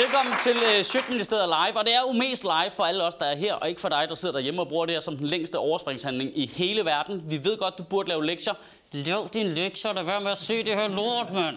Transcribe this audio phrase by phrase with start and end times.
[0.00, 3.26] Velkommen til øh, Sjøtministeriet Live, og det er jo mest live for alle os, der
[3.26, 5.26] er her, og ikke for dig, der sidder derhjemme og bruger det her som den
[5.26, 7.22] længste overspringshandling i hele verden.
[7.30, 8.54] Vi ved godt, du burde lave lektier.
[8.92, 11.56] Lav din lektier, lad være med at se det her lort, mand.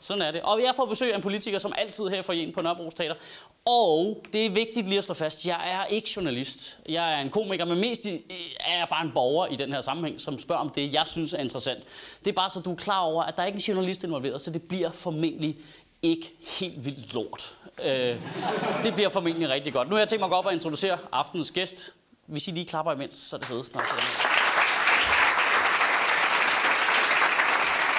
[0.00, 0.42] Sådan er det.
[0.42, 3.14] Og jeg får besøg af en politiker, som altid her for en på Nørrebro Teater.
[3.64, 6.78] Og det er vigtigt lige at slå fast, jeg er ikke journalist.
[6.88, 8.36] Jeg er en komiker, men mest i- øh,
[8.66, 11.32] er jeg bare en borger i den her sammenhæng, som spørger om det, jeg synes
[11.32, 11.84] er interessant.
[12.24, 14.40] Det er bare så, du er klar over, at der er ikke en journalist involveret,
[14.42, 15.56] så det bliver formentlig
[16.02, 16.30] ikke
[16.60, 17.54] helt vildt lort.
[17.82, 18.16] Øh,
[18.84, 19.88] det bliver formentlig rigtig godt.
[19.88, 21.94] Nu har jeg tænkt mig at gå op og introducere aftenens gæst.
[22.26, 23.74] Hvis I lige klapper imens, så er det fedest.
[23.74, 23.84] Nok.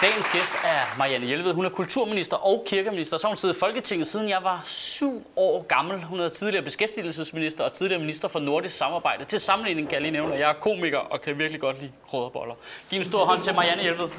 [0.02, 1.54] Dagens gæst er Marianne Hjelved.
[1.54, 3.18] Hun er kulturminister og kirkeminister.
[3.18, 6.04] Så har hun siddet i Folketinget siden jeg var syv år gammel.
[6.04, 9.26] Hun er tidligere beskæftigelsesminister og tidligere minister for nordisk samarbejde.
[9.26, 11.92] Til sammenligning kan jeg lige nævne, at jeg er komiker og kan virkelig godt lide
[12.10, 12.54] krydderboller.
[12.90, 14.10] Giv en stor hånd til Marianne Jelved.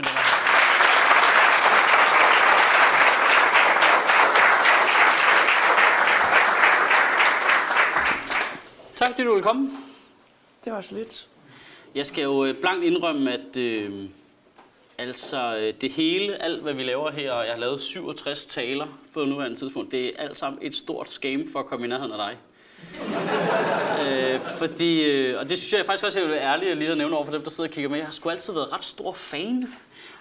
[8.97, 9.71] Tak fordi du vil komme.
[10.65, 11.29] Det var så lidt.
[11.95, 14.09] Jeg skal jo øh, blankt indrømme, at øh,
[14.99, 18.87] altså øh, det hele, alt hvad vi laver her, og jeg har lavet 67 taler
[19.15, 22.13] på nuværende tidspunkt, det er alt sammen et stort scam for at komme i nærheden
[22.13, 22.37] af dig.
[24.07, 26.91] øh, fordi, øh, og det synes jeg faktisk også, jeg vil være ærlig og lige
[26.91, 27.99] at nævne over for dem, der sidder og kigger med.
[27.99, 29.69] Jeg har sgu altid været ret stor fan.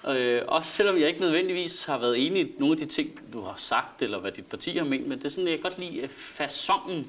[0.08, 3.42] Øh, også selvom jeg ikke nødvendigvis har været enig i nogle af de ting, du
[3.42, 5.80] har sagt, eller hvad dit parti har ment, men det er sådan, jeg kan godt
[5.80, 7.08] lide øh, fasongen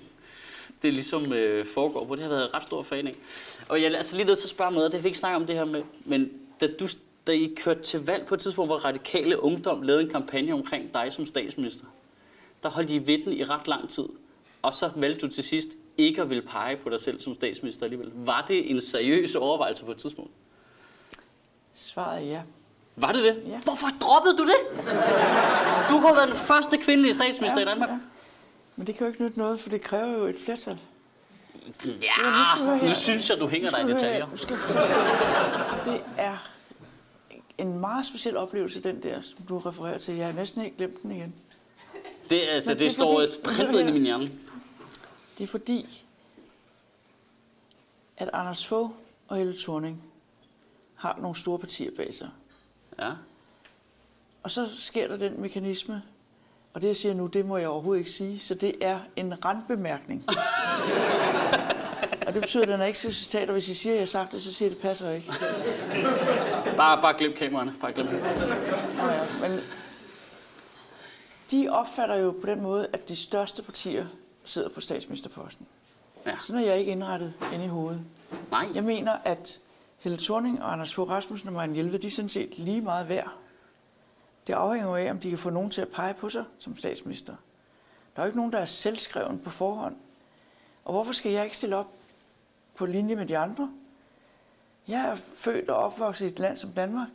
[0.82, 2.14] det ligesom øh, foregår på.
[2.14, 3.14] Det har været ret stor fan af.
[3.68, 5.18] Og jeg er altså lige nødt til at spørge om noget, det har vi ikke
[5.18, 6.86] snakket om det her med, men da, du,
[7.26, 10.94] da I kørte til valg på et tidspunkt, hvor Radikale Ungdom lavede en kampagne omkring
[10.94, 11.84] dig som statsminister,
[12.62, 14.04] der holdt I ved den i ret lang tid.
[14.62, 17.84] Og så valgte du til sidst ikke at ville pege på dig selv som statsminister
[17.84, 18.10] alligevel.
[18.14, 20.30] Var det en seriøs overvejelse på et tidspunkt?
[21.74, 22.40] Svaret er ja.
[22.96, 23.42] Var det det?
[23.48, 23.60] Ja.
[23.64, 24.86] Hvorfor droppede du det?
[25.90, 27.88] Du har været den første kvindelige statsminister Ja, i Danmark.
[27.90, 27.96] ja.
[28.76, 30.78] Men det kan jo ikke nytte noget, for det kræver jo et flertal.
[31.86, 34.26] Ja, nu synes jeg, du hænger dig i detaljer.
[35.84, 36.36] Det er
[37.58, 40.14] en meget speciel oplevelse, den der, som du refererer til.
[40.14, 41.34] Jeg har næsten ikke glemt den igen.
[42.30, 44.26] Det, altså, det, det står fordi- printet ind i min hjerne.
[45.38, 46.04] Det er fordi,
[48.16, 48.90] at Anders Fogh
[49.28, 50.02] og Helle Thorning
[50.94, 52.28] har nogle store partier bag sig.
[52.98, 53.12] Ja.
[54.42, 56.02] Og så sker der den mekanisme,
[56.76, 59.44] og det jeg siger nu, det må jeg overhovedet ikke sige, så det er en
[59.44, 60.24] randbemærkning.
[62.26, 64.00] og det betyder, at den er ikke til citat, og hvis I siger, at jeg
[64.00, 65.32] har sagt det, så siger det passer ikke.
[66.76, 67.74] Bare, bare glem kameraerne.
[67.80, 68.06] Bare glem.
[68.06, 69.60] Nå ja, men
[71.50, 74.06] de opfatter jo på den måde, at de største partier
[74.44, 75.66] sidder på statsministerposten.
[76.26, 76.36] Ja.
[76.40, 78.00] Sådan er jeg ikke indrettet inde i hovedet.
[78.50, 78.68] Nej.
[78.74, 79.58] Jeg mener, at
[79.98, 83.08] Helle Thorning og Anders Fogh Rasmussen og Marianne Jelved, de er sådan set lige meget
[83.08, 83.32] værd.
[84.46, 86.76] Det afhænger jo af, om de kan få nogen til at pege på sig som
[86.76, 87.36] statsminister.
[88.16, 89.96] Der er jo ikke nogen, der er selvskreven på forhånd.
[90.84, 91.92] Og hvorfor skal jeg ikke stille op
[92.74, 93.70] på linje med de andre?
[94.88, 97.08] Jeg er født og opvokset i et land som Danmark,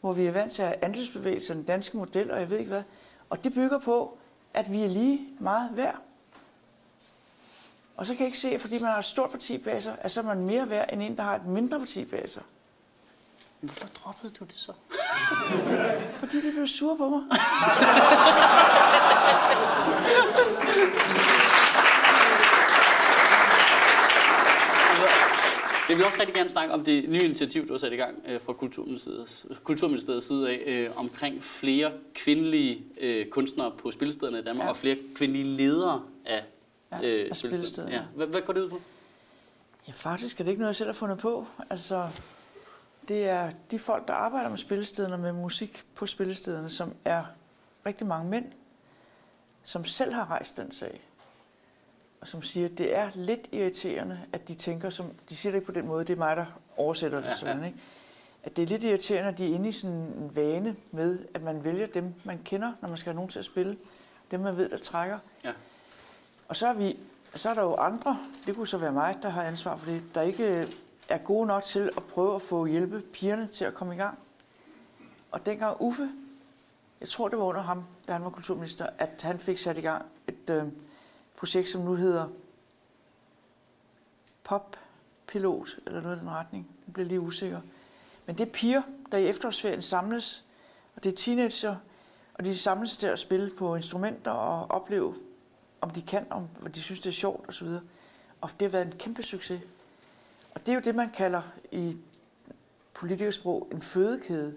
[0.00, 2.68] hvor vi er vant til at have andelsbevægelser, den danske model, og jeg ved ikke
[2.68, 2.82] hvad.
[3.30, 4.18] Og det bygger på,
[4.54, 5.96] at vi er lige meget værd.
[7.96, 9.96] Og så kan jeg ikke se, at fordi man har et stort parti bag sig,
[10.00, 12.42] at så er man mere værd end en, der har et mindre parti bag sig.
[13.60, 14.72] Hvorfor droppede du det så?
[16.20, 17.22] Fordi de blev sure på mig.
[25.88, 28.22] Jeg vil også rigtig gerne snakke om det nye initiativ, du har sat i gang
[28.26, 34.42] øh, fra Kulturministeriets, Kulturministeriets side af, øh, omkring flere kvindelige øh, kunstnere på spilstederne i
[34.42, 34.66] Danmark, ja.
[34.66, 34.70] Ja.
[34.70, 36.44] og flere kvindelige ledere af,
[36.92, 37.54] Ja, øh, af spilstederne.
[37.54, 37.94] spillestederne.
[37.94, 38.02] Ja.
[38.16, 38.80] Hvad, hvad går det ud på?
[39.88, 41.46] Ja, faktisk er det ikke noget, jeg selv har fundet på.
[41.70, 42.08] Altså,
[43.08, 47.24] det er de folk, der arbejder med spillestederne, med musik på spillestederne, som er
[47.86, 48.44] rigtig mange mænd,
[49.62, 51.00] som selv har rejst den sag.
[52.20, 55.56] Og som siger, at det er lidt irriterende, at de tænker, som de siger det
[55.56, 56.46] ikke på den måde, det er mig, der
[56.76, 57.78] oversætter det sådan, ikke?
[58.44, 61.42] At det er lidt irriterende, at de er inde i sådan en vane med, at
[61.42, 63.76] man vælger dem, man kender, når man skal have nogen til at spille.
[64.30, 65.18] Dem, man ved, der trækker.
[65.44, 65.52] Ja.
[66.48, 66.98] Og så er, vi,
[67.34, 70.02] så er der jo andre, det kunne så være mig, der har ansvar for det,
[70.14, 70.68] der ikke
[71.08, 74.18] er gode nok til at prøve at få hjælpe pigerne til at komme i gang.
[75.30, 76.10] Og dengang Uffe,
[77.00, 79.80] jeg tror det var under ham, da han var kulturminister, at han fik sat i
[79.80, 80.64] gang et øh,
[81.36, 82.28] projekt, som nu hedder
[84.44, 84.76] Pop
[85.26, 86.68] Pilot, eller noget i den retning.
[86.86, 87.60] Den bliver lige usikker.
[88.26, 88.82] Men det er piger,
[89.12, 90.44] der i efterårsferien samles,
[90.96, 91.76] og det er teenager,
[92.34, 95.14] og de samles til at spille på instrumenter og opleve,
[95.80, 97.68] om de kan, om hvad de synes, det er sjovt osv.
[98.40, 99.60] Og det har været en kæmpe succes.
[100.56, 101.42] Og det er jo det, man kalder
[101.72, 101.98] i
[102.94, 104.54] politikersprog en fødekæde.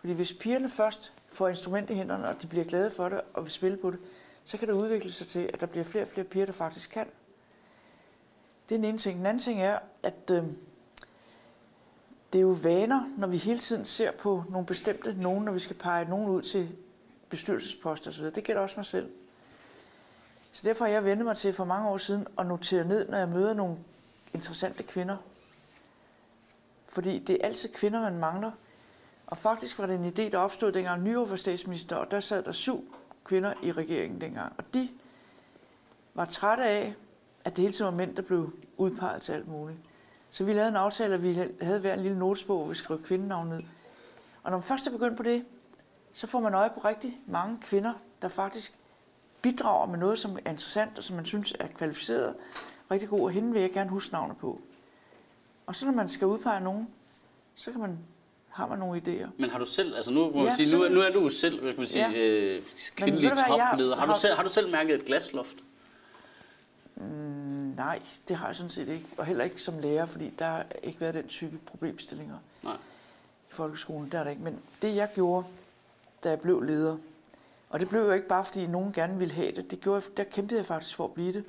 [0.00, 3.42] Fordi hvis pigerne først får instrument i hænderne, og de bliver glade for det og
[3.42, 3.98] vil spille på det,
[4.44, 6.90] så kan det udvikle sig til, at der bliver flere og flere piger, der faktisk
[6.90, 7.06] kan.
[8.68, 9.18] Det er den ene ting.
[9.18, 10.42] Den anden ting er, at øh,
[12.32, 15.58] det er jo vaner, når vi hele tiden ser på nogle bestemte nogen, når vi
[15.58, 16.68] skal pege nogen ud til
[17.28, 18.24] bestyrelsesposter osv.
[18.24, 19.10] Det gælder også mig selv.
[20.52, 23.18] Så derfor har jeg vendt mig til for mange år siden at notere ned, når
[23.18, 23.76] jeg møder nogle
[24.34, 25.16] interessante kvinder.
[26.92, 28.50] Fordi det er altid kvinder, man mangler.
[29.26, 32.42] Og faktisk var det en idé, der opstod dengang Nyrup var statsminister, og der sad
[32.42, 32.94] der syv
[33.24, 34.52] kvinder i regeringen dengang.
[34.58, 34.88] Og de
[36.14, 36.94] var trætte af,
[37.44, 39.78] at det hele tiden var mænd, der blev udpeget til alt muligt.
[40.30, 43.02] Så vi lavede en aftale, at vi havde hver en lille notesbog, hvor vi skrev
[43.02, 43.60] kvindenavn ned.
[44.42, 45.44] Og når man først er begyndt på det,
[46.12, 47.92] så får man øje på rigtig mange kvinder,
[48.22, 48.78] der faktisk
[49.42, 52.34] bidrager med noget, som er interessant, og som man synes er kvalificeret,
[52.90, 54.60] rigtig god, og hende vil jeg gerne huske navnet på.
[55.72, 56.88] Og så når man skal udpege nogen,
[57.54, 57.98] så kan man,
[58.48, 59.28] har man nogle idéer.
[59.38, 61.58] Men har du selv, altså nu må Ja, sige, nu, er- nu er du selv,
[61.60, 62.28] kan man sige, Ja.
[62.30, 62.62] øh,
[62.96, 63.96] kvindelig topleder.
[63.96, 65.56] Har, har- du selv, har du selv mærket et glasloft?
[66.96, 67.02] Mm,
[67.76, 69.06] nej, det har jeg sådan set ikke.
[69.18, 72.74] Og heller ikke som lærer, fordi der har ikke været den type problemstillinger Nej.
[73.50, 74.12] i folkeskolen.
[74.12, 74.42] Der er der ikke.
[74.42, 75.46] Men det jeg gjorde,
[76.24, 76.96] da jeg blev leder,
[77.70, 79.70] og det blev jo ikke bare, fordi nogen gerne ville have det.
[79.70, 81.44] det gjorde, jeg- der kæmpede jeg faktisk for at blive det.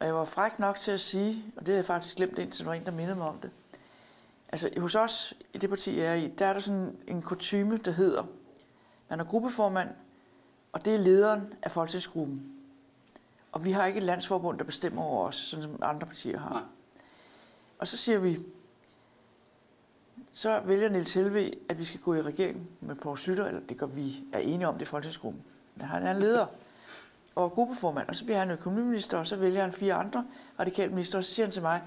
[0.00, 2.64] Og jeg var fræk nok til at sige, og det havde jeg faktisk glemt indtil
[2.64, 3.50] der var en, der mindede mig om det.
[4.52, 7.78] Altså hos os, i det parti, jeg er i, der er der sådan en kutyme,
[7.78, 8.24] der hedder,
[9.08, 9.88] man er gruppeformand,
[10.72, 12.52] og det er lederen af folketingsgruppen.
[13.52, 16.50] Og vi har ikke et landsforbund, der bestemmer over os, sådan som andre partier har.
[16.50, 16.62] Nej.
[17.78, 18.38] Og så siger vi,
[20.32, 23.76] så vælger Niels Helve, at vi skal gå i regering med Poul Slytter, eller det
[23.76, 25.42] gør vi er enige om det i folketingsgruppen.
[25.76, 26.46] Men han er leder
[27.34, 30.26] og gruppeformand, og så bliver han økonomiminister, og så vælger han fire andre
[30.60, 31.82] radikale minister, og så siger han til mig,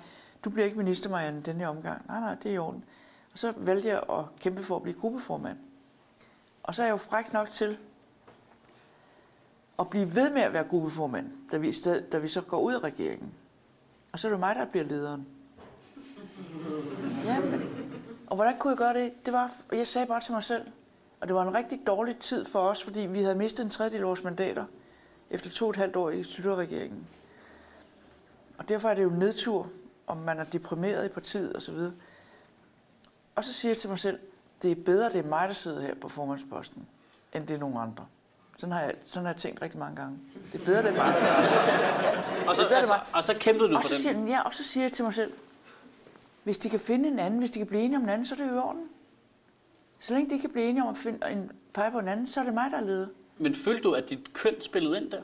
[0.45, 2.07] du bliver ikke minister, Marianne, den her omgang.
[2.07, 2.83] Nej, nej, det er i orden.
[3.33, 5.57] Og så valgte jeg at kæmpe for at blive gruppeformand.
[6.63, 7.77] Og så er jeg jo fræk nok til
[9.79, 12.73] at blive ved med at være gruppeformand, da vi, sted, da vi så går ud
[12.73, 13.33] af regeringen.
[14.11, 15.27] Og så er det mig, der bliver lederen.
[17.25, 17.61] Ja, men,
[18.27, 19.25] og hvordan kunne jeg gøre det?
[19.25, 20.67] Det var, jeg sagde bare til mig selv,
[21.21, 24.01] og det var en rigtig dårlig tid for os, fordi vi havde mistet en tredjedel
[24.01, 24.65] af vores mandater
[25.31, 27.07] efter to og et halvt år i Slytterregeringen.
[28.57, 29.69] Og derfor er det jo nedtur,
[30.07, 31.75] om man er deprimeret i partiet osv.
[33.35, 34.19] Og så siger jeg til mig selv,
[34.61, 36.87] det er bedre, det er mig, der sidder her på formandsposten,
[37.33, 38.05] end det er nogen andre.
[38.57, 40.19] Sådan har jeg, sådan har jeg tænkt rigtig mange gange.
[40.51, 41.15] Det er bedre, det er mig.
[42.49, 44.53] Og så, det altså, og så kæmpede du Og for så, siger, den, ja, og
[44.53, 45.33] så siger jeg til mig selv,
[46.43, 48.35] hvis de kan finde en anden, hvis de kan blive enige om en anden, så
[48.35, 48.89] er det i orden.
[49.99, 52.39] Så længe de kan blive enige om at finde, en, pege på en anden, så
[52.39, 53.07] er det mig, der er leder.
[53.41, 55.21] Men følte du, at dit køn spillede ind der?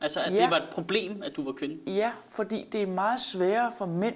[0.00, 0.42] Altså, at Ja.
[0.42, 1.90] det var et problem, at du var kvinde?
[1.92, 4.14] Ja, fordi det er meget sværere for mænd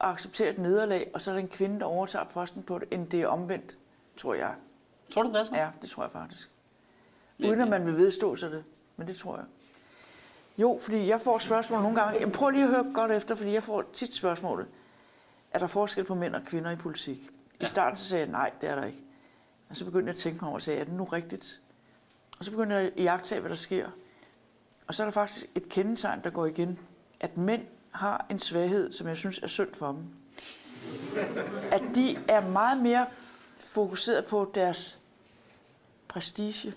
[0.00, 2.88] at acceptere et nederlag, og så er der en kvinde, der overtager posten på det,
[2.90, 3.78] end det er omvendt,
[4.16, 4.54] tror jeg.
[5.10, 5.58] Tror du det er sådan?
[5.58, 6.50] Ja, det tror jeg faktisk.
[7.38, 8.64] Uden at man vil vedstå sig det.
[8.96, 9.44] Men det tror jeg.
[10.58, 12.20] Jo, fordi jeg får spørgsmål nogle gange.
[12.20, 14.66] Jamen, prøv lige at høre godt efter, fordi jeg får tit spørgsmålet.
[15.50, 17.18] Er der forskel på mænd og kvinder i politik?
[17.22, 17.66] I Ja.
[17.66, 19.04] starten så sagde jeg, nej, det er der ikke.
[19.70, 21.60] Og så begyndte jeg at tænke mig over og sagde, er det nu rigtigt?
[22.38, 23.90] Og så begynder jeg at jagtage, hvad der sker.
[24.86, 26.78] Og så er der faktisk et kendetegn, der går igen.
[27.20, 30.04] At mænd har en svaghed, som jeg synes er synd for dem.
[31.72, 33.06] At de er meget mere
[33.58, 34.98] fokuseret på deres
[36.08, 36.74] prestige,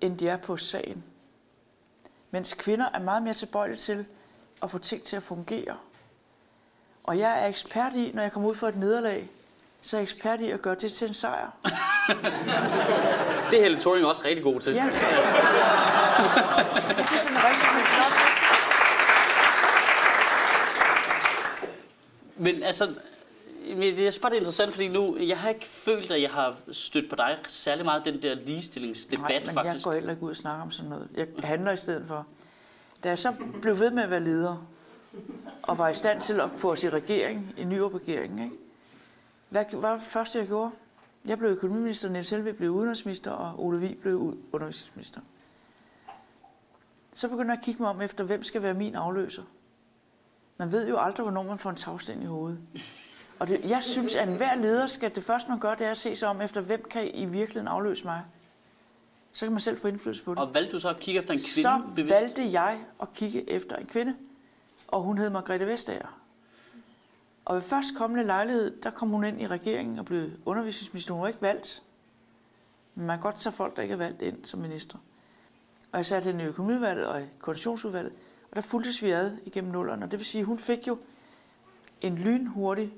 [0.00, 1.04] end de er på sagen.
[2.30, 4.06] Mens kvinder er meget mere tilbøjelige til
[4.62, 5.78] at få ting til at fungere.
[7.04, 9.30] Og jeg er ekspert i, når jeg kommer ud for et nederlag,
[9.82, 11.50] så er jeg ekspert i at gøre det til en sejr.
[13.50, 14.72] Det er Helle Thorning også rigtig god til.
[14.74, 14.84] Ja.
[14.84, 14.92] det
[17.16, 18.12] er sådan rigtig flot.
[22.36, 26.30] Men altså, er bare det er interessant, fordi nu, jeg har ikke følt, at jeg
[26.30, 29.74] har stødt på dig særlig meget den der ligestillingsdebat, Nej, men faktisk.
[29.74, 31.08] jeg går heller ikke ud og snakker om sådan noget.
[31.16, 32.26] Jeg handler i stedet for.
[33.04, 33.32] Da jeg så
[33.62, 34.66] blev ved med at være leder,
[35.62, 38.56] og var i stand til at få os i regering, i ny regering, ikke?
[39.50, 40.70] Hvad var det første, jeg gjorde?
[41.24, 45.20] Jeg blev økonomiminister, Niels Helvig blev udenrigsminister, og Ole Vig blev undervisningsminister.
[47.12, 49.42] Så begyndte jeg at kigge mig om efter, hvem skal være min afløser.
[50.56, 52.58] Man ved jo aldrig, hvornår man får en tagsten i hovedet.
[53.38, 55.96] Og det, jeg synes, at enhver leder skal, det første man gør, det er at
[55.96, 58.22] se sig om efter, hvem kan i virkeligheden afløse mig.
[59.32, 60.42] Så kan man selv få indflydelse på det.
[60.42, 62.22] Og valgte du så at kigge efter en kvinde Så bevidst?
[62.22, 64.16] valgte jeg at kigge efter en kvinde,
[64.88, 66.19] og hun hed Margrethe Vestager.
[67.44, 71.14] Og ved først kommende lejlighed, der kom hun ind i regeringen og blev undervisningsminister.
[71.14, 71.82] Hun var ikke valgt.
[72.94, 74.98] Men man kan godt tage folk, der ikke er valgt ind som minister.
[75.92, 78.12] Og jeg satte hende i økonomiudvalget og i koordinationsudvalget,
[78.50, 80.04] og der fulgtes vi ad igennem nullerne.
[80.04, 80.98] Og det vil sige, at hun fik jo
[82.00, 82.92] en lynhurtig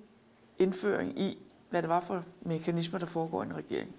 [0.58, 1.38] indføring i,
[1.70, 3.94] hvad det var for mekanismer, der foregår i en regering.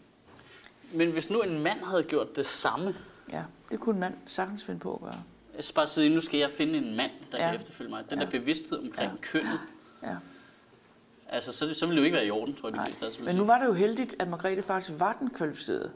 [0.93, 2.95] Men hvis nu en mand havde gjort det samme,
[3.29, 5.23] Ja, det kunne en mand sagtens finde på at gøre.
[5.55, 7.45] jeg skal bare sige, nu skal jeg finde en mand, der ja.
[7.47, 8.09] Kan efterfølge mig.
[8.09, 8.25] Den Ja.
[8.25, 9.17] der bevidsthed omkring Ja.
[9.21, 9.59] kønnet,
[10.03, 10.15] Ja.
[11.33, 13.35] Altså så, så ville det jo ikke være i orden, tror jeg, de fleste Men
[13.35, 15.91] nu var det jo heldigt, at Margrethe faktisk var den kvalificerede.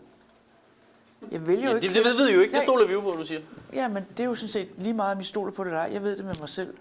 [1.31, 1.87] Jeg vælger jo Ja, ikke...
[1.87, 3.41] det, det ved vi jo ikke, det stoler vi jo på, du siger.
[3.73, 5.81] Ja, men det er jo sådan set lige meget, om I stoler på det eller
[5.81, 5.89] ej.
[5.93, 6.73] Jeg ved det med mig selv,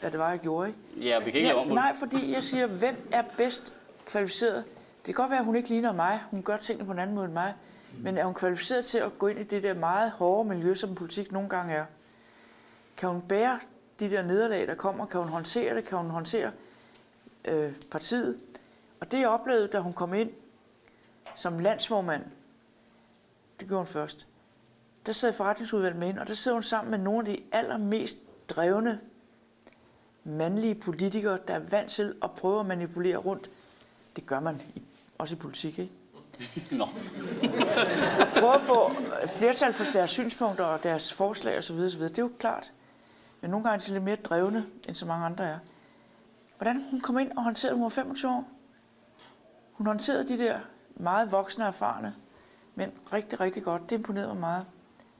[0.00, 1.08] at det var, jeg gjorde, ikke?
[1.08, 1.74] Ja, vi kan ikke lave om på.
[1.74, 3.74] Nej, fordi jeg siger, hvem er bedst
[4.06, 4.64] kvalificeret?
[5.06, 6.20] Det kan godt være, at hun ikke ligner mig.
[6.30, 7.54] Hun gør tingene på en anden måde end mig.
[7.98, 10.94] Men er hun kvalificeret til at gå ind i det der meget hårde miljø, som
[10.94, 11.84] politik nogle gange er?
[12.96, 13.60] Kan hun bære
[14.00, 15.06] de der nederlag, der kommer?
[15.06, 15.84] Kan hun håndtere det?
[15.84, 16.50] Kan hun håndtere
[17.44, 18.38] øh, partiet?
[19.00, 20.30] Og det jeg oplevede, da hun kom ind
[21.34, 22.22] som landsformand,
[23.60, 24.26] det gjorde hun først,
[25.06, 28.18] der sad forretningsudvalget med hende, og der sidder hun sammen med nogle af de allermest
[28.48, 29.00] drevne
[30.24, 33.50] mandlige politikere, der er vant til at prøve at manipulere rundt.
[34.16, 34.82] Det gør man i,
[35.18, 35.92] også i politik, ikke?
[36.70, 36.86] Nå,
[38.36, 38.90] Prøve at få
[39.26, 41.74] flertal for deres synspunkter og deres forslag osv.
[41.74, 42.02] osv.
[42.02, 42.72] Det er jo klart.
[43.40, 45.58] Men nogle gange er de lidt mere drevne, end så mange andre er.
[46.62, 48.44] Hvordan hun kom ind og håndterede, hun var 25 år.
[49.72, 50.60] Hun håndterede de der
[50.94, 52.14] meget voksne og erfarne,
[52.74, 53.90] men rigtig, rigtig godt.
[53.90, 54.66] Det imponerede mig meget.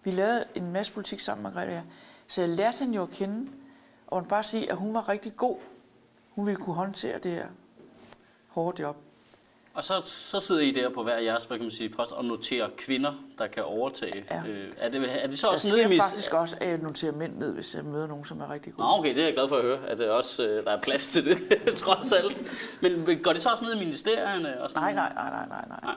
[0.05, 1.85] Vi lavede en masse politik sammen, Margrethe og jeg.
[2.27, 3.51] Så jeg lærte hende jo at kende,
[4.07, 5.57] og hun bare sige, at hun var rigtig god.
[6.31, 7.47] Hun ville kunne håndtere det her
[8.49, 8.97] hårde job
[9.75, 12.25] og så, så sidder I der på hver jeres, hvad kan man sige, post og
[12.25, 14.25] noterer kvinder, der kan overtage.
[14.31, 14.43] Ja.
[14.49, 16.03] Øh, er, det, er det så Der også nede i mis...
[16.03, 18.87] faktisk også, at jeg noterer mænd ned, hvis jeg møder nogen, som er rigtig gode.
[18.87, 20.81] Nå, okay, det er jeg glad for at høre, at det også, øh, der er
[20.81, 21.39] plads til det,
[21.77, 22.45] trods alt.
[22.83, 24.63] Men går det så også ned i ministerierne?
[24.63, 25.81] Og sådan Nej, nej, nej, nej, nej, nej.
[25.83, 25.95] nej.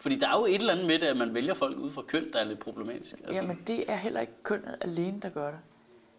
[0.00, 2.02] Fordi der er jo et eller andet med det, at man vælger folk ud fra
[2.02, 3.14] køn, der er lidt problematisk.
[3.24, 5.58] Altså, Jamen, det er heller ikke kønnet alene, der gør det.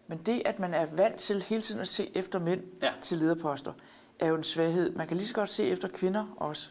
[0.06, 2.90] Men det, at man er vant til hele tiden at se efter mænd ja.
[3.00, 3.72] til lederposter,
[4.18, 4.92] er jo en svaghed.
[4.92, 6.68] Man kan lige så godt se efter kvinder også.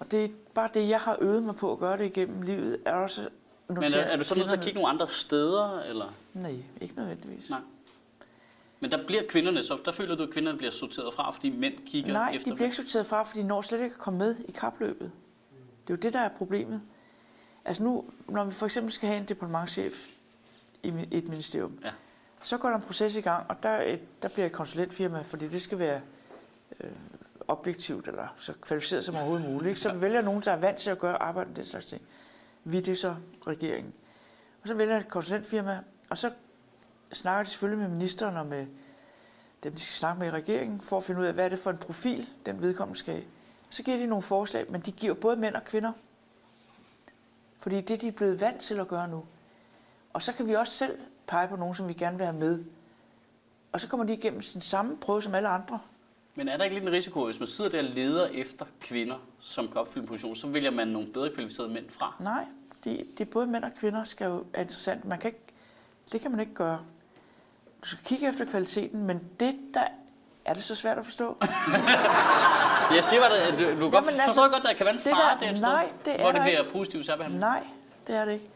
[0.00, 2.78] Og det er bare det, jeg har øvet mig på at gøre det igennem livet,
[2.84, 3.28] er også
[3.68, 5.80] Men er, er du så nødt til at kigge nogle andre steder?
[5.80, 6.14] Eller?
[6.34, 7.50] Nej, ikke nødvendigvis.
[7.50, 7.60] Nej.
[8.80, 11.74] Men der bliver kvinderne, så der føler du, at kvinderne bliver sorteret fra, fordi mænd
[11.86, 14.18] kigger Nej, efter de bliver ikke sorteret fra, for de når slet ikke at komme
[14.18, 15.10] med i kapløbet.
[15.86, 16.82] Det er jo det, der er problemet.
[17.64, 20.06] Altså nu, når vi for eksempel skal have en departementchef
[20.82, 21.90] i et ministerium, Ja.
[22.42, 25.20] så går der en proces i gang, og der, er et, der bliver et konsulentfirma,
[25.20, 26.00] fordi det skal være
[26.80, 26.90] øh,
[27.48, 29.68] objektivt, eller så kvalificeret som overhovedet muligt.
[29.68, 29.80] Ikke?
[29.80, 32.02] Så vi vælger nogen, der er vant til at gøre arbejde med den slags ting.
[32.64, 33.92] Vi det er så regeringen.
[34.62, 36.30] Og så vælger et konsulentfirma, og så
[37.12, 38.66] snakker de selvfølgelig med ministeren og med
[39.62, 41.58] dem, de skal snakke med i regeringen, for at finde ud af, hvad er det
[41.58, 43.24] for en profil, den vedkommende skal have.
[43.70, 45.92] Så giver de nogle forslag, men de giver både mænd og kvinder.
[47.60, 49.24] Fordi det de er blevet vant til at gøre nu.
[50.12, 52.64] Og så kan vi også selv pege på nogen, som vi gerne vil have med.
[53.72, 55.80] Og så kommer de igennem den samme prøve som alle andre.
[56.38, 59.16] Men er der ikke lidt en risiko, hvis man sidder der og leder efter kvinder,
[59.40, 62.14] som kan opfylde en position, så vælger man nogle bedre kvalificerede mænd fra?
[62.20, 62.44] Nej,
[62.84, 65.04] det, det er både mænd og kvinder, skal jo er interessant.
[65.04, 65.40] Man kan ikke,
[66.12, 66.80] det kan man ikke gøre.
[67.82, 69.84] Du skal kigge efter kvaliteten, men det der
[70.44, 71.36] er det så svært at forstå.
[72.94, 74.94] Jeg siger bare, at du, du kan godt, altså, forstår godt, at der kan være
[74.94, 77.40] en det fare der- der, et nej, sted, det er hvor det bliver positivt særbehandlet.
[77.40, 77.66] Nej,
[78.06, 78.48] det er det ikke.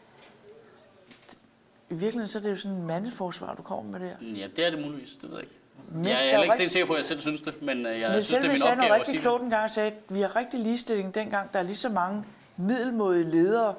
[1.90, 4.14] I virkeligheden så er det jo sådan en mandeforsvar, du kommer med der.
[4.20, 5.56] Ja, det er det muligvis, det ved jeg ikke.
[5.88, 8.10] Men jeg er ikke rigtig- stensikker på, at jeg selv synes det, men øh, jeg
[8.10, 9.70] Men synes, det er selv min sagde noget opgave at rigtig klogt en gang og
[9.70, 12.24] sagde, at vi har rigtig ligestilling dengang, der er lige så mange
[12.56, 13.74] middelmådige ledere,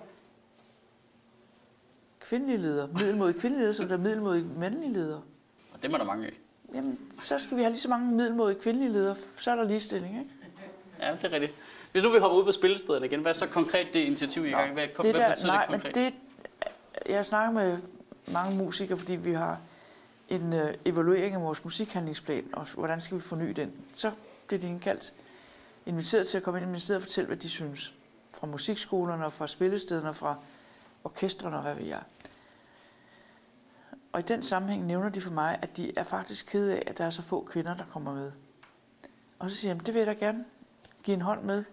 [2.19, 5.11] kvindelige ledere, middelmådige kvindelige ledere, som der er middelmådige mandlige ledere.
[5.11, 5.21] det.
[5.73, 6.31] Og dem er der mange af.
[6.75, 10.19] Jamen, så skal vi have lige så mange middelmådige kvindelige ledere, så er der ligestilling,
[10.19, 10.31] ikke?
[11.01, 11.53] Ja, det er rigtigt.
[11.91, 14.45] Hvis nu vi hopper ud på spillestederne igen, hvad er så konkret det initiativ, I
[14.45, 14.73] er i gang?
[14.73, 15.95] Hvad, det hvad der, betyder nej, det konkret?
[15.95, 16.13] det,
[17.09, 17.77] jeg har snakket med
[18.27, 19.59] mange musikere, fordi vi har
[20.31, 23.71] en øh, evaluering af vores musikhandlingsplan, og hvordan skal vi forny den.
[23.95, 24.11] Så
[24.47, 25.13] bliver de indkaldt,
[25.85, 27.93] inviteret til at komme ind i ministeriet og fortælle, hvad de synes.
[28.33, 30.35] Fra musikskolerne, og fra spillestederne, og fra
[31.03, 32.01] orkestrene og hvad ved jeg.
[34.11, 36.97] Og i den sammenhæng nævner de for mig, at de er faktisk kede af, at
[36.97, 38.31] der er så få kvinder, der kommer med.
[39.39, 40.45] Og så siger jeg, det vil jeg da gerne
[41.03, 41.63] give en hånd med.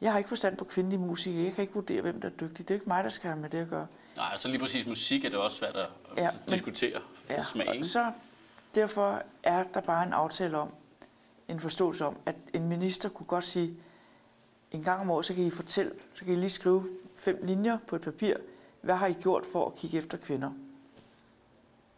[0.00, 1.44] Jeg har ikke forstand på kvindelige musikere.
[1.44, 2.68] Jeg kan ikke vurdere, hvem der er dygtig.
[2.68, 3.86] Det er ikke mig, der skal have med det at gøre.
[4.16, 7.74] Nej, så lige præcis musik er det også svært at Ja, ja, diskutere ja, smag,
[7.74, 7.86] ikke?
[7.86, 8.12] så
[8.74, 10.68] derfor er der bare en aftale om,
[11.48, 13.76] en forståelse om, at en minister kunne godt sige,
[14.72, 17.78] en gang om året, så kan I fortælle, så kan I lige skrive fem linjer
[17.86, 18.36] på et papir.
[18.80, 20.50] Hvad har I gjort for at kigge efter kvinder?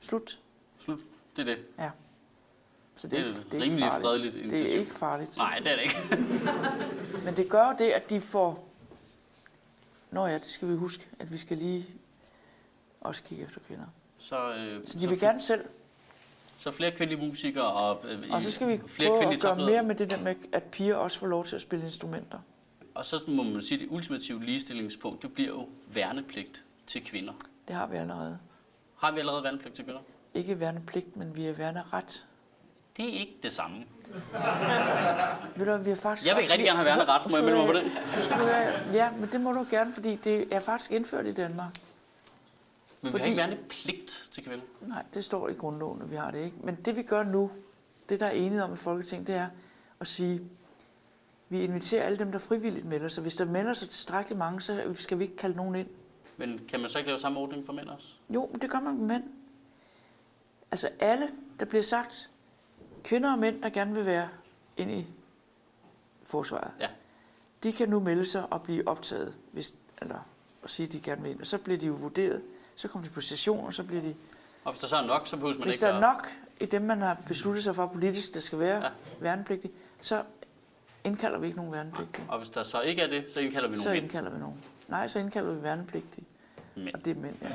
[0.01, 0.39] Slut.
[0.79, 0.99] Slut.
[1.37, 1.93] Det er det.
[2.97, 4.03] Så Det er ikke- et ikke rimelig farligt.
[4.05, 4.77] fredeligt Det initiativ.
[4.77, 5.37] er ikke farligt.
[5.37, 6.25] Nej, det er det ikke.
[7.25, 8.69] Men det gør det, at de får...
[10.11, 11.87] Nå ja, det skal vi huske, at vi skal lige
[13.01, 13.87] også kigge efter kvinder.
[14.21, 15.65] Så, øh, Så de vil gerne selv,
[16.59, 19.83] så flere kvindelige musikere og, øh, og så skal vi flere prøve at gøre mere
[19.83, 22.39] med det der med, at piger også får lov til at spille instrumenter.
[22.95, 27.33] Og så må man sige, at det ultimative ligestillingspunkt, det bliver jo værnepligt til kvinder.
[27.69, 28.39] Det har vi allerede.
[28.99, 30.01] Har vi allerede værnepligt til kvinder?
[30.35, 32.27] Ikke værnepligt, men vi er værneret.
[32.97, 33.77] Det er ikke det samme.
[35.57, 37.31] Ved du, vi har faktisk Jeg vil også rigtig gerne have værneret.
[37.31, 37.67] Må jeg melde mig
[38.29, 41.75] på høre- Ja, men det må du gerne, fordi det er faktisk indført i Danmark.
[43.03, 44.65] Men vi Fordi- har ikke værnepligt til kvinder.
[44.81, 46.57] Nej, det står i grundloven, at vi har det ikke.
[46.65, 47.51] Men det vi gør nu,
[48.09, 49.49] det der er enighed om i Folketinget, det er
[50.01, 50.41] at sige,
[51.49, 53.23] vi inviterer alle dem, der frivilligt melder sig.
[53.23, 55.89] Hvis der melder sig tilstrækkeligt mange, så skal vi ikke kalde nogen ind.
[56.37, 58.15] Men kan man så ikke lave samme ordning for mænd også?
[58.31, 59.25] Jo, men det gør man med mænd.
[60.71, 61.29] Altså alle,
[61.61, 62.31] der bliver sagt,
[63.05, 64.29] kvinder og mænd, der gerne vil være
[64.77, 65.07] ind i
[66.25, 66.89] forsvaret, Ja.
[67.63, 70.19] de kan nu melde sig og blive optaget, hvis, eller
[70.63, 71.41] at sige, at de gerne vil ind.
[71.41, 72.43] Og så bliver de jo vurderet,
[72.81, 74.15] så kommer de på station, og så bliver de...
[74.65, 76.29] Og hvis der så er nok, så behøver man Hvis ikke der er nok
[76.61, 78.83] i dem, man har besluttet sig for politisk, der skal være Ja.
[78.85, 78.91] ja.
[79.21, 80.23] værnepligtige, så
[81.05, 82.25] indkalder vi ikke nogen værnepligtige.
[82.29, 84.05] Og hvis der så ikke er det, så indkalder vi Så nogle mænd.
[84.05, 84.65] indkalder vi nogen.
[84.89, 86.27] Nej, så indkalder vi værnepligtige.
[86.77, 86.95] Mænd.
[86.95, 87.49] Og det er mænd, ja.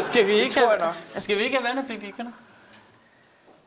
[0.00, 0.46] Skal vi jeg
[0.80, 0.94] nok.
[1.22, 2.32] Skal vi ikke have værnepligtige kvinder?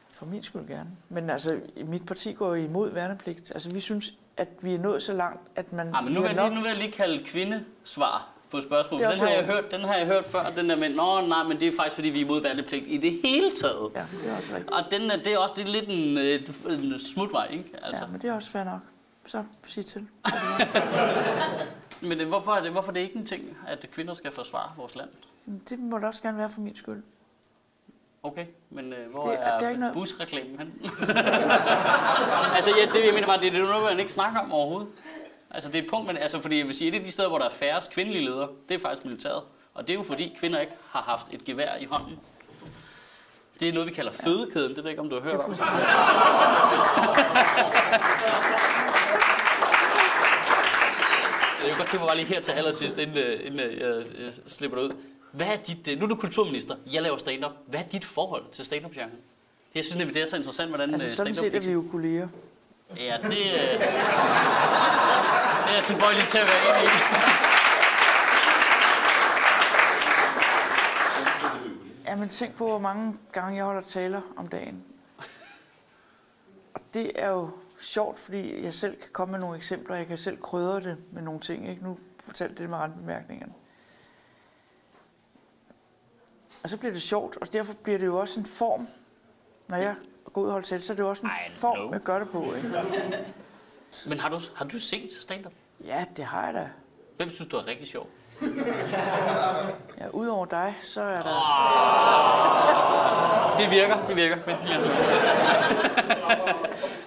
[0.09, 0.89] For min skyld gerne.
[1.09, 3.51] Men altså, i mit parti går imod værnepligt.
[3.51, 5.95] Altså, vi synes, at vi er nået så langt, at man...
[5.95, 8.61] Ah, men nu vi vil, jeg lige, nu vil jeg lige kalde kvindesvar på er
[9.09, 11.59] Den har, jeg hørt, den har jeg hørt før, den der med, nå nej, men
[11.59, 13.91] det er faktisk fordi, vi er imod værnepligt i det hele taget.
[13.95, 14.69] Ja, det er også rigtigt.
[14.71, 17.69] Og den, er- det er også det er lidt en, øh, en smutvej, ikke?
[17.83, 18.03] Altså.
[18.05, 18.79] Ja, men det er også fair nok.
[19.25, 20.07] Så sig til.
[22.01, 24.71] Men øh, hvorfor er, det, hvorfor er det ikke en ting, at kvinder skal forsvare
[24.77, 25.09] vores land?
[25.69, 27.03] Det må det også gerne være for min skyld.
[28.23, 30.73] Okay, men øh, hvor Det er- er, noget- busreklamen hen?
[32.55, 34.87] altså, ja, det, jeg mener bare, det, det er noget, man ikke snakker om overhovedet.
[35.51, 37.29] Altså, det er et punkt, man, altså, fordi jeg vil sige, et af de steder,
[37.29, 39.43] hvor der er færrest kvindelige ledere, det er faktisk militæret.
[39.73, 42.19] Og det er jo fordi, kvinder ikke har haft et gevær i hånden.
[43.59, 44.69] Det er noget, vi kalder fødekæden.
[44.69, 45.49] Det ved jeg ikke, om du har hørt om.
[45.49, 45.57] Jeg
[51.69, 54.33] kan godt tænke mig bare lige her til allersidst, inden, øh, inden øh, jeg øh,
[54.47, 54.91] slipper det ud.
[55.31, 57.51] Hvad er dit, øh, nu er du kulturminister, jeg laver stand-up.
[57.67, 59.11] Hvad er dit forhold til stand-up genren?
[59.75, 61.53] Jeg synes nemlig, det er så interessant, hvordan Altså, øh, sådan stand-up...
[61.53, 62.27] set er vi jo kolleger.
[62.97, 63.87] Ja, det, øh, det
[65.67, 66.97] er jeg tilbøjelig til at være enig i.
[72.05, 74.83] Ja, men tænk på, hvor mange gange jeg holder taler om dagen.
[76.73, 77.49] Og det er jo
[77.79, 81.21] sjovt, fordi jeg selv kan komme med nogle eksempler, jeg kan selv krydre det med
[81.21, 81.69] nogle ting.
[81.69, 81.83] Ikke?
[81.83, 83.53] Nu fortalte det med randbemærkningerne.
[86.63, 88.87] Og så bliver det sjovt, og derfor bliver det jo også en form.
[89.67, 89.95] Når jeg
[90.33, 91.91] går ud og holder tale, så er det jo også en I form, know.
[91.91, 92.53] jeg gør det på.
[92.55, 92.71] Ikke?
[94.07, 95.51] Men har du, har du set stand-up?
[95.85, 96.69] Ja, det har jeg da.
[97.17, 98.07] Hvem synes du er rigtig sjov?
[99.99, 101.29] Ja, Udover dig, så er der...
[103.57, 104.37] Det virker, det virker.
[104.45, 104.79] Men, ja.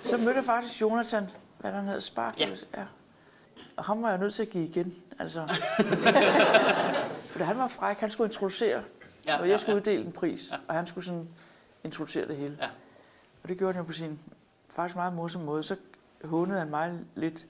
[0.03, 2.41] Så mødte jeg faktisk Jonathan, hvad han hed, Spark.
[2.41, 2.49] Ja.
[2.77, 2.83] ja.
[3.77, 4.95] Og ham var jeg nødt til at give igen.
[5.19, 5.41] Altså.
[7.31, 8.83] For han var fræk, han skulle introducere,
[9.27, 9.81] Ja, og ja, jeg skulle ja.
[9.81, 10.57] uddele en pris, Ja.
[10.69, 11.29] og han skulle sådan
[11.85, 12.57] introducere det hele.
[12.61, 12.67] Ja.
[13.43, 14.19] Og det gjorde han jo på sin
[14.71, 15.63] faktisk meget morsom måde.
[15.63, 15.77] Så
[16.25, 17.47] hånede han mig lidt.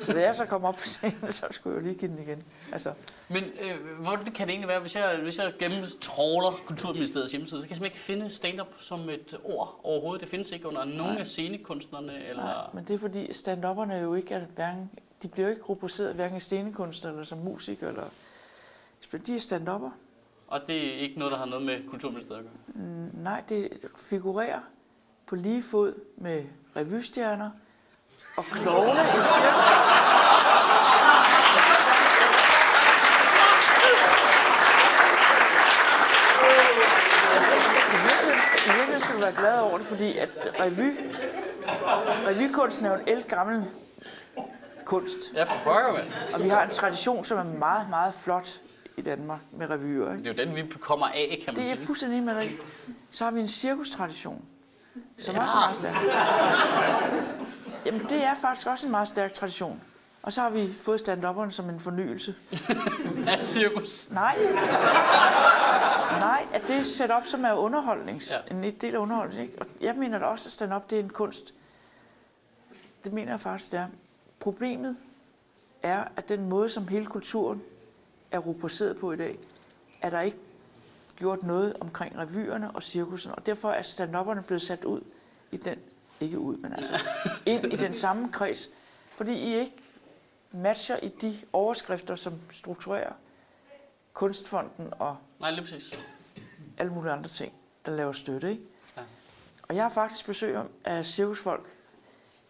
[0.00, 2.18] Så da jeg så kom op på scenen, så skulle jeg jo lige give den
[2.18, 2.42] igen.
[2.72, 2.92] Altså,
[3.28, 7.66] Men øh, hvordan kan det egentlig være, hvis jeg, hvis jeg gennemtråler Kulturministeriets hjemmeside, så
[7.66, 10.20] kan jeg simpelthen ikke finde stand-up som et ord overhovedet.
[10.20, 11.20] Det findes ikke under nogen Nej.
[11.20, 12.24] af scenekunstnerne.
[12.26, 12.42] Eller...
[12.42, 14.90] nej, men det er fordi stand-upperne jo ikke er hverken,
[15.22, 17.90] de bliver jo ikke rubriceret hverken i scenekunster eller som musikere.
[17.90, 18.04] Eller,
[19.26, 19.90] de er stand-upper.
[20.48, 22.84] Og det er ikke noget, der har noget med Kulturministeriet at gøre.
[22.84, 24.60] Mm, Nej, det figurerer
[25.26, 26.44] på lige fod med
[26.76, 27.50] revystjerner
[28.36, 29.66] og klovne i cirkus.
[39.00, 40.28] Skal- du være glad over det, fordi at
[40.60, 40.90] revy,
[42.28, 43.64] revykunsten er jo en ældgammel
[44.84, 45.16] kunst.
[45.34, 46.06] Ja, for pokker, mand.
[46.34, 48.60] Og vi har en tradition, som er meget, meget flot
[48.96, 50.12] i Danmark med revyer.
[50.12, 50.24] Ikke?
[50.24, 51.86] Det er jo den, vi kommer af, kan man Det er jeg sige.
[51.86, 52.44] fuldstændig med dig.
[52.50, 52.56] i.
[53.10, 54.44] Så har vi en cirkustradition,
[55.18, 55.42] som Ja.
[55.42, 55.94] også er meget stærk.
[57.86, 59.82] Jamen, det er faktisk også en meget stærk tradition.
[60.22, 62.34] Og så har vi fået stand som en fornyelse.
[63.26, 64.10] Ja, cirkus.
[64.10, 64.36] Nej.
[66.18, 68.32] Nej, at det er sat op som er underholdnings.
[68.50, 68.54] Ja.
[68.54, 69.42] En del af underholdning.
[69.42, 69.58] Ikke?
[69.60, 71.54] Og jeg mener da også, at stand-up det er en kunst.
[73.04, 73.86] Det mener jeg faktisk, det er.
[74.40, 74.96] Problemet
[75.82, 77.62] er, at den måde, som hele kulturen
[78.30, 79.38] er rubriceret på i dag,
[80.02, 80.36] er der ikke
[81.16, 85.00] gjort noget omkring revyerne og cirkusen, og derfor er stand blevet sat ud
[85.52, 85.78] i den,
[86.20, 87.06] ikke ud, men altså
[87.52, 88.68] ind i den samme kreds,
[89.10, 89.72] fordi I ikke
[90.52, 93.12] matcher i de overskrifter, som strukturerer
[94.12, 95.98] Kunstfonden og Nej, lige præcis.
[96.78, 97.52] alle mulige andre ting,
[97.86, 98.50] der laver støtte.
[98.50, 98.62] Ikke?
[98.96, 99.02] Ja.
[99.68, 101.66] Og jeg har faktisk besøg af cirkusfolk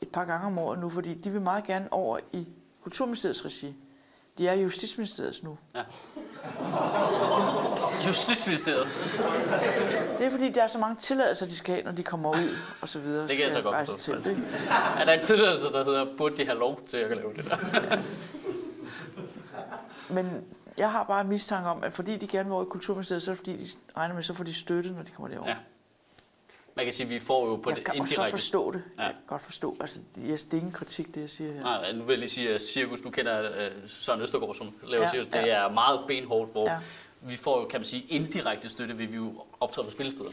[0.01, 2.49] et par gange om året nu, fordi de vil meget gerne over i
[2.83, 3.77] Kulturministeriets regi.
[4.39, 5.59] De er i Justitsministeriets nu.
[5.75, 5.83] Ja.
[8.07, 8.87] Justitsministeriet.
[10.19, 12.57] Det er fordi, der er så mange tilladelser, de skal have, når de kommer ud,
[12.83, 13.29] og så videre.
[13.29, 14.43] Det kan jeg så godt forstå, Til, ikke?
[14.99, 17.57] Er der en tilladelse, der hedder, burde de have lov til at lave det der?
[20.11, 20.45] Men
[20.77, 23.31] jeg har bare en mistanke om, at fordi de gerne vil over i Kulturministeriet, så
[23.31, 25.49] er det fordi, de regner med, så får de støtte, når de kommer derover.
[25.49, 25.57] Ja.
[26.75, 28.31] Man kan sige, at vi får jo på jeg det kan også godt indirekte...
[28.31, 28.83] forstå det.
[28.99, 29.03] Ja.
[29.03, 29.77] Jeg kan godt forstå.
[29.81, 31.61] Altså, det er det ingen kritik, det jeg siger her.
[31.63, 33.57] Nej, nu vil jeg lige sige, at Cirkus, du kender uh,
[33.87, 35.47] Søren Østergaard, som laver Ja, ja, Cirkus, det ja.
[35.47, 36.79] er meget benhårdt, hvor Ja.
[37.23, 37.29] Ja.
[37.29, 40.31] vi får jo, kan man sige, indirekte støtte, ved vi jo optræde på spillesteder,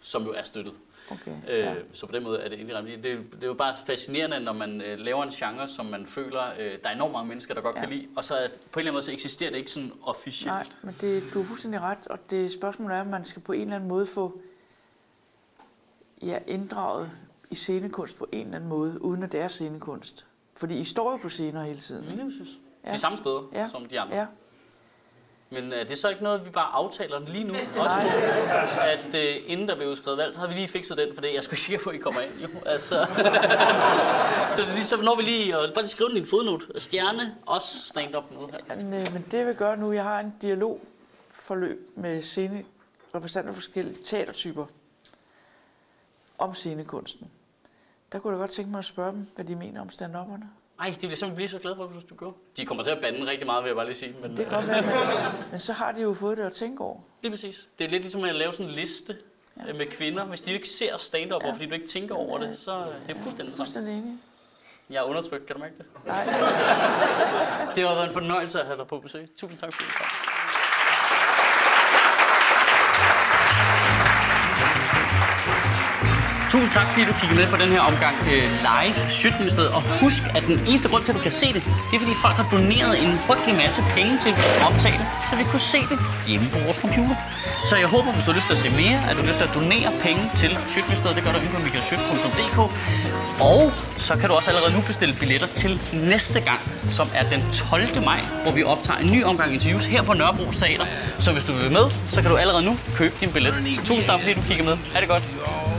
[0.00, 0.74] som jo er støttet.
[1.10, 1.32] Okay.
[1.48, 1.74] Øh, Ja.
[1.92, 2.90] Så på den måde er det indirekte.
[2.96, 6.42] Det, det er jo bare fascinerende, når man øh, laver en genre, som man føler,
[6.58, 7.80] øh, der er enormt mange mennesker, der godt Ja.
[7.80, 8.46] kan lide, og så på en
[8.80, 10.54] eller anden måde så eksisterer det ikke sådan officielt.
[10.54, 13.52] Nej, men det, du har fuldstændig ret, og det spørgsmål er, om man skal på
[13.52, 14.40] en eller anden måde få
[16.22, 17.10] ja, inddraget
[17.50, 20.26] i scenekunst på en eller anden måde, uden at det er scenekunst.
[20.54, 22.04] Fordi I står jo på scener hele tiden.
[22.04, 22.50] Mm, det synes
[22.84, 22.90] Ja.
[22.90, 23.68] De samme steder Ja.
[23.68, 24.16] som de andre.
[24.16, 24.26] Ja,
[25.52, 28.08] Men øh, det er så ikke noget, vi bare aftaler lige nu, også to,
[28.80, 31.30] at øh, inden der blev udskrevet valg, så har vi lige fikset den, for det
[31.30, 32.32] er jeg sgu ikke sikker på, at I kommer ind.
[32.42, 32.48] Jo.
[32.66, 32.94] Altså,
[34.54, 36.80] så det er ligesom, når vi lige, og bare lige skrive den i en fodnote.
[36.80, 38.76] Stjerne, også stand-up noget her.
[38.76, 42.64] men, øh, men det vil gøre nu, jeg har en dialogforløb med scene,
[43.14, 44.66] repræsentanter for forskellige teatertyper
[46.38, 47.30] om scenekunsten.
[48.12, 50.44] Der kunne jeg godt tænke mig at spørge dem, hvad de mener om stand-upperne.
[50.80, 52.36] Ej, det vil jeg simpelthen blive så glad for, hvis du gjorde.
[52.56, 54.16] De kommer til at bande rigtig meget, vil jeg bare lige sige.
[54.22, 57.00] Men, Det kan godt være, men, så har de jo fået det at tænke over.
[57.22, 57.68] Det er præcis.
[57.78, 59.16] Det er lidt ligesom at lave sådan en liste
[59.66, 59.72] ja.
[59.72, 60.24] med kvinder.
[60.24, 61.46] Hvis de ikke ser stand-up, Ja.
[61.46, 61.52] ja.
[61.54, 63.56] fordi du ikke tænker over det, så øh, det er fuldstændig det samme.
[63.56, 64.18] Fuldstændig enig.
[64.90, 65.86] Jeg er undertrykt, kan du mærke det?
[66.06, 66.24] Nej.
[67.74, 69.28] Det har været en fornøjelse at have dig på besøg.
[69.36, 69.94] Tusind tak, fordi du
[76.52, 79.70] Tusind tak, fordi du kiggede med på den her omgang øh, live Sjøtministeriet.
[79.76, 82.14] Og husk, at den eneste grund til, at du kan se det, det er, fordi
[82.24, 84.38] folk har doneret en frygtelig masse penge til at
[84.68, 87.16] optage det, så vi kunne se det hjemme på vores computer.
[87.68, 89.38] Så jeg håber, hvis du har lyst til at se mere, at du har lyst
[89.40, 91.16] til at donere penge til Sjøtministeriet.
[91.16, 92.58] Det gør du inde på michaelsjøt.dk.
[93.52, 93.62] Og
[94.06, 96.60] så kan du også allerede nu bestille billetter til næste gang,
[96.98, 98.04] som er den 12.
[98.04, 100.86] maj, hvor vi optager en ny omgang interviews her på Nørrebro Teater.
[101.24, 103.54] Så hvis du vil med, så kan du allerede nu købe din billet.
[103.84, 104.76] Tusind tak, fordi du kigger med.
[104.94, 105.71] Ha' det godt.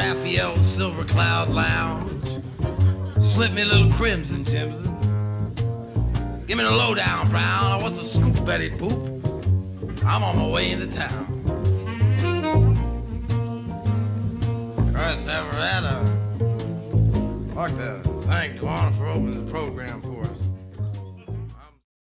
[0.00, 2.42] Raphael's Silver Cloud Lounge.
[3.22, 4.96] Slip me a little crimson, Jimson.
[6.46, 7.82] Give me the lowdown, Brown.
[7.82, 10.02] What's the scoop, Betty Boop?
[10.02, 11.26] I'm on my way into town.
[14.94, 16.00] Chris Everetta.
[16.40, 20.00] Uh, I'd like to thank Duana for opening the program